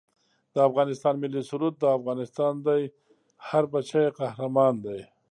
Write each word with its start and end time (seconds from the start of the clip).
د 0.53 0.55
افغانستان 0.69 1.13
ملي 1.23 1.41
سرود 1.49 1.75
دا 1.83 1.89
افغانستان 1.99 2.53
دی 2.67 2.81
هر 3.47 3.63
بچه 3.73 3.97
یې 4.05 4.15
قهرمان 4.19 4.73
دی 4.85 4.99